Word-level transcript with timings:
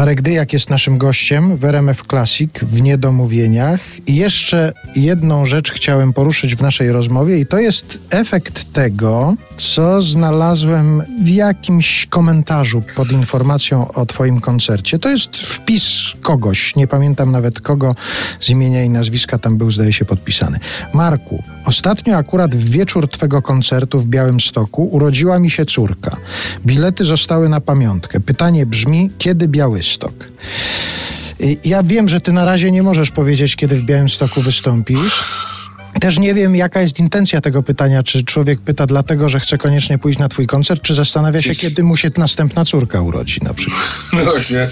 Marek 0.00 0.22
Dyjak 0.22 0.52
jest 0.52 0.70
naszym 0.70 0.98
gościem 0.98 1.56
w 1.56 1.64
RMF 1.64 2.02
Classic 2.02 2.50
w 2.62 2.82
Niedomówieniach. 2.82 3.80
I 4.06 4.16
jeszcze 4.16 4.72
jedną 4.96 5.46
rzecz 5.46 5.72
chciałem 5.72 6.12
poruszyć 6.12 6.56
w 6.56 6.62
naszej 6.62 6.92
rozmowie 6.92 7.38
i 7.38 7.46
to 7.46 7.58
jest 7.58 7.98
efekt 8.10 8.72
tego, 8.72 9.34
co 9.56 10.02
znalazłem 10.02 11.02
w 11.22 11.28
jakimś 11.28 12.06
komentarzu 12.06 12.82
pod 12.96 13.12
informacją 13.12 13.88
o 13.88 14.06
twoim 14.06 14.40
koncercie. 14.40 14.98
To 14.98 15.08
jest 15.08 15.36
wpis 15.36 16.12
kogoś, 16.22 16.76
nie 16.76 16.86
pamiętam 16.86 17.32
nawet 17.32 17.60
kogo 17.60 17.94
z 18.40 18.50
imienia 18.50 18.84
i 18.84 18.90
nazwiska 18.90 19.38
tam 19.38 19.56
był, 19.56 19.70
zdaje 19.70 19.92
się, 19.92 20.04
podpisany. 20.04 20.58
Marku, 20.94 21.44
ostatnio 21.64 22.16
akurat 22.16 22.54
w 22.54 22.70
wieczór 22.70 23.08
twego 23.08 23.42
koncertu 23.42 23.98
w 23.98 24.06
Białymstoku 24.06 24.84
urodziła 24.84 25.38
mi 25.38 25.50
się 25.50 25.66
córka. 25.66 26.16
Bilety 26.66 27.04
zostały 27.04 27.48
na 27.48 27.60
pamiątkę. 27.60 28.20
Pytanie 28.20 28.66
brzmi, 28.66 29.10
kiedy 29.18 29.48
Białystok? 29.48 29.89
Y, 31.40 31.56
Ja 31.64 31.82
wiem, 31.82 32.08
że 32.08 32.20
ty 32.20 32.32
na 32.32 32.44
razie 32.44 32.70
nie 32.70 32.82
możesz 32.82 33.10
powiedzieć, 33.10 33.56
kiedy 33.56 33.76
w 33.76 33.82
Białymstoku 33.82 34.40
wystąpisz. 34.42 35.24
Też 36.00 36.18
nie 36.18 36.34
wiem, 36.34 36.56
jaka 36.56 36.80
jest 36.80 36.98
intencja 36.98 37.40
tego 37.40 37.62
pytania. 37.62 38.02
Czy 38.02 38.24
człowiek 38.24 38.60
pyta 38.60 38.86
dlatego, 38.86 39.28
że 39.28 39.40
chce 39.40 39.58
koniecznie 39.58 39.98
pójść 39.98 40.18
na 40.18 40.28
twój 40.28 40.46
koncert, 40.46 40.82
czy 40.82 40.94
zastanawia 40.94 41.42
się, 41.42 41.54
kiedy 41.54 41.82
mu 41.82 41.96
się 41.96 42.10
następna 42.16 42.64
córka 42.64 43.00
urodzi 43.00 43.40
na 43.42 43.54
przykład. 43.54 43.80
No 44.12 44.24
właśnie, 44.24 44.68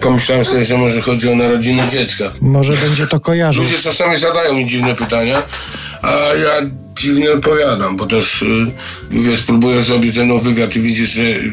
pomyślałem 0.00 0.44
sobie, 0.44 0.64
że 0.64 0.78
może 0.78 1.00
chodzi 1.00 1.28
o 1.32 1.36
narodziny 1.36 1.82
dziecka. 1.92 2.24
Może 2.40 2.72
będzie 2.76 3.06
to 3.06 3.20
kojarzył. 3.20 3.64
Ludzie 3.64 3.78
czasami 3.78 4.16
zadają 4.16 4.54
mi 4.54 4.66
dziwne 4.66 4.94
pytania, 4.94 5.42
a 6.02 6.10
ja 6.34 6.50
dziwnie 6.96 7.32
odpowiadam, 7.32 7.96
bo 7.96 8.06
też, 8.06 8.42
y, 8.42 8.72
wiesz, 9.10 9.42
próbuję 9.42 9.82
zrobić 9.82 10.14
ze 10.14 10.24
mną 10.24 10.38
wywiad 10.38 10.76
i 10.76 10.80
widzisz, 10.80 11.10
że 11.10 11.22
y, 11.22 11.50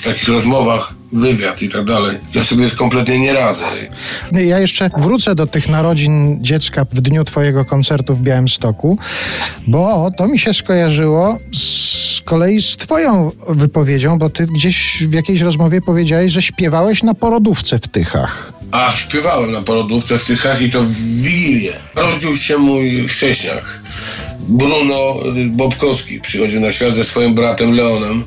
w 0.00 0.02
takich 0.04 0.28
rozmowach 0.28 0.94
wywiad 1.12 1.62
i 1.62 1.68
tak 1.68 1.84
dalej, 1.84 2.18
ja 2.34 2.44
sobie 2.44 2.70
kompletnie 2.70 3.18
nie 3.18 3.32
radzę. 3.32 3.64
Ja 4.32 4.58
jeszcze 4.58 4.90
wrócę 4.96 5.34
do 5.34 5.46
tych 5.46 5.68
narodzin 5.68 6.38
dziecka 6.40 6.86
w 6.92 7.00
dniu 7.00 7.24
twojego 7.24 7.64
koncertu 7.64 8.14
w 8.14 8.20
Białymstoku, 8.20 8.98
bo 9.66 10.10
to 10.18 10.28
mi 10.28 10.38
się 10.38 10.54
skojarzyło 10.54 11.38
z 11.54 12.20
kolei 12.20 12.62
z 12.62 12.76
twoją 12.76 13.30
wypowiedzią, 13.48 14.18
bo 14.18 14.30
ty 14.30 14.46
gdzieś 14.46 15.04
w 15.08 15.12
jakiejś 15.12 15.40
rozmowie 15.40 15.80
powiedziałeś, 15.80 16.32
że 16.32 16.42
śpiewałeś 16.42 17.02
na 17.02 17.14
porodówce 17.14 17.78
w 17.78 17.88
Tychach. 17.88 18.52
A, 18.70 18.92
śpiewałem 18.92 19.52
na 19.52 19.62
porodówce 19.62 20.18
w 20.18 20.24
Tychach 20.24 20.62
i 20.62 20.70
to 20.70 20.82
w 20.82 20.92
Wigilię. 21.22 21.72
Rodził 21.94 22.36
się 22.36 22.58
mój 22.58 23.08
chrześniak. 23.08 23.80
Bruno 24.48 25.16
Bobkowski 25.50 26.20
przychodził 26.20 26.60
na 26.60 26.72
świat 26.72 26.94
ze 26.94 27.04
swoim 27.04 27.34
bratem 27.34 27.72
Leonem. 27.76 28.24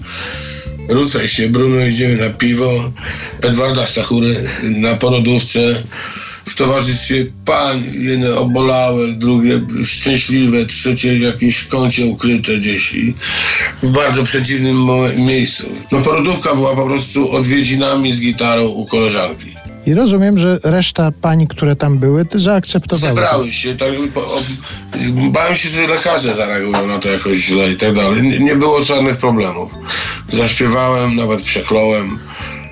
Ruszaj 0.90 1.28
się, 1.28 1.50
Bruno, 1.50 1.86
idziemy 1.86 2.16
na 2.16 2.30
piwo. 2.30 2.92
Edwarda 3.42 3.86
Stachury 3.88 4.36
na 4.64 4.96
porodówce. 4.96 5.84
W 6.46 6.56
towarzystwie 6.56 7.26
pań, 7.46 7.84
jedne 7.94 8.36
obolałe, 8.36 9.08
drugie 9.08 9.62
szczęśliwe, 9.86 10.66
trzecie 10.66 11.18
jakieś 11.20 11.56
w 11.58 11.68
kącie 11.68 12.06
ukryte 12.06 12.58
gdzieś 12.58 12.94
i 12.94 13.14
w 13.84 13.92
bardzo 13.92 14.24
przeciwnym 14.24 14.76
mo- 14.76 15.10
miejscu. 15.18 15.64
No 15.92 16.02
porodówka 16.02 16.56
była 16.56 16.76
po 16.76 16.86
prostu 16.86 17.32
odwiedzinami 17.32 18.14
z 18.14 18.20
gitarą 18.20 18.66
u 18.68 18.86
koleżanki. 18.86 19.56
I 19.86 19.94
rozumiem, 19.94 20.38
że 20.38 20.60
reszta 20.64 21.12
pań, 21.22 21.48
które 21.48 21.76
tam 21.76 21.98
były, 21.98 22.26
zaakceptowały. 22.36 23.16
Zebrały 23.16 23.52
się, 23.52 23.76
tak, 23.76 23.90
bałem 25.32 25.56
się, 25.56 25.70
że 25.70 25.88
lekarze 25.88 26.36
zareagują 26.36 26.88
na 26.88 27.00
to 27.00 27.10
jakoś 27.10 27.38
źle 27.38 27.72
i 27.72 27.76
tak 27.76 27.94
dalej. 27.94 28.40
Nie, 28.40 28.56
było 28.56 28.84
żadnych 28.84 29.18
problemów. 29.18 29.72
Zaśpiewałem, 30.30 31.16
nawet 31.16 31.42
przekląłem 31.42 32.20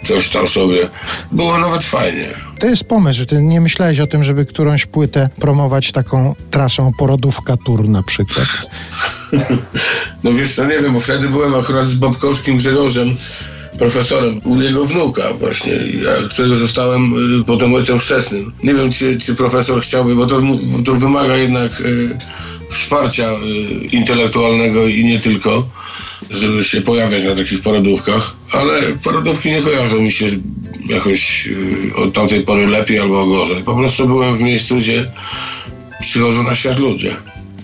coś 0.03 0.29
tam 0.29 0.47
sobie. 0.47 0.89
Było 1.31 1.57
nawet 1.57 1.83
fajnie. 1.83 2.27
To 2.59 2.67
jest 2.67 2.83
pomysł. 2.83 3.25
Ty 3.25 3.41
nie 3.41 3.61
myślałeś 3.61 3.99
o 3.99 4.07
tym, 4.07 4.23
żeby 4.23 4.45
którąś 4.45 4.85
płytę 4.85 5.29
promować 5.39 5.91
taką 5.91 6.35
trasą 6.51 6.91
porodówka 6.97 7.57
tour 7.65 7.89
na 7.89 8.03
przykład. 8.03 8.47
No 10.23 10.33
wiesz 10.33 10.55
co, 10.55 10.65
nie 10.65 10.79
wiem, 10.79 10.93
bo 10.93 10.99
wtedy 10.99 11.29
byłem 11.29 11.55
akurat 11.55 11.87
z 11.87 11.93
Bobkowskim 11.93 12.57
Grzegorzem, 12.57 13.15
profesorem 13.77 14.41
u 14.43 14.61
jego 14.61 14.85
wnuka 14.85 15.33
właśnie, 15.33 15.73
którego 16.29 16.55
zostałem 16.55 17.13
y, 17.41 17.43
potem 17.43 17.73
ojcem 17.73 17.99
chrzestnym. 17.99 18.51
Nie 18.63 18.73
wiem, 18.73 18.91
czy, 18.91 19.19
czy 19.19 19.35
profesor 19.35 19.81
chciałby, 19.81 20.15
bo 20.15 20.25
to, 20.25 20.41
to 20.85 20.93
wymaga 20.93 21.37
jednak 21.37 21.81
y, 21.81 22.17
wsparcia 22.69 23.31
y, 23.31 23.85
intelektualnego 23.85 24.87
i 24.87 25.03
nie 25.03 25.19
tylko, 25.19 25.67
żeby 26.29 26.63
się 26.63 26.81
pojawiać 26.81 27.23
na 27.23 27.35
takich 27.35 27.61
porodówkach, 27.61 28.35
ale 28.51 28.81
porodówki 29.03 29.51
nie 29.51 29.61
kojarzą 29.61 30.01
mi 30.01 30.11
się 30.11 30.25
jakoś 30.89 31.49
od 31.95 32.13
tamtej 32.13 32.41
pory 32.41 32.67
lepiej 32.67 32.99
albo 32.99 33.25
gorzej. 33.25 33.63
Po 33.63 33.75
prostu 33.75 34.07
byłem 34.07 34.37
w 34.37 34.41
miejscu, 34.41 34.75
gdzie 34.75 35.11
przychodzą 35.99 36.43
na 36.43 36.55
świat 36.55 36.79
ludzie. 36.79 37.11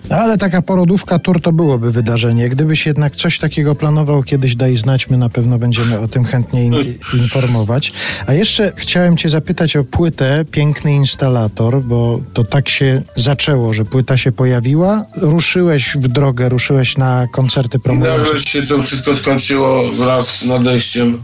No, 0.09 0.15
ale 0.15 0.37
taka 0.37 0.61
porodówka 0.61 1.19
tour 1.19 1.41
to 1.41 1.51
byłoby 1.51 1.91
wydarzenie. 1.91 2.49
Gdybyś 2.49 2.85
jednak 2.85 3.15
coś 3.15 3.39
takiego 3.39 3.75
planował 3.75 4.23
kiedyś, 4.23 4.55
daj 4.55 4.77
znać, 4.77 5.09
my 5.09 5.17
na 5.17 5.29
pewno 5.29 5.57
będziemy 5.57 5.99
o 5.99 6.07
tym 6.07 6.25
chętnie 6.25 6.65
in 6.65 6.73
informować. 7.13 7.91
A 8.27 8.33
jeszcze 8.33 8.71
chciałem 8.75 9.17
cię 9.17 9.29
zapytać 9.29 9.75
o 9.75 9.83
płytę 9.83 10.45
Piękny 10.51 10.93
Instalator, 10.93 11.81
bo 11.81 12.21
to 12.33 12.43
tak 12.43 12.69
się 12.69 13.01
zaczęło, 13.15 13.73
że 13.73 13.85
płyta 13.85 14.17
się 14.17 14.31
pojawiła. 14.31 15.03
Ruszyłeś 15.15 15.97
w 15.97 16.07
drogę, 16.07 16.49
ruszyłeś 16.49 16.97
na 16.97 17.27
koncerty 17.31 17.79
promocyjne. 17.79 18.23
Nagle 18.23 18.39
się 18.39 18.63
to 18.63 18.81
wszystko 18.81 19.15
skończyło 19.15 19.91
wraz 19.91 20.37
z 20.37 20.45
nadejściem 20.45 21.19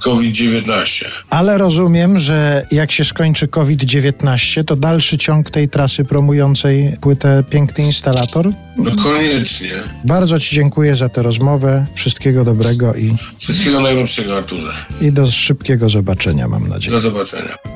COVID-19. 0.00 1.04
Ale 1.30 1.58
rozumiem, 1.58 2.18
że 2.18 2.66
jak 2.70 2.92
się 2.92 3.04
skończy 3.04 3.48
COVID-19, 3.48 4.64
to 4.64 4.76
dalszy 4.76 5.18
ciąg 5.18 5.50
tej 5.50 5.68
trasy 5.68 6.04
promującej 6.04 6.96
płytę 7.00 7.44
Piękny 7.50 7.84
Instalator. 7.84 8.50
No 8.76 8.90
koniecznie. 9.02 9.70
Bardzo 10.04 10.40
Ci 10.40 10.54
dziękuję 10.54 10.96
za 10.96 11.08
tę 11.08 11.22
rozmowę. 11.22 11.86
Wszystkiego 11.94 12.44
dobrego 12.44 12.94
i, 12.94 13.14
Wszystkiego 13.38 13.80
najlepszego, 13.80 14.36
Arturze. 14.36 14.72
i 15.00 15.12
do 15.12 15.30
szybkiego 15.30 15.88
zobaczenia, 15.88 16.48
mam 16.48 16.68
nadzieję. 16.68 16.92
Do 16.92 17.00
zobaczenia. 17.00 17.75